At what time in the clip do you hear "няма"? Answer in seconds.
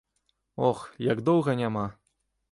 1.61-1.83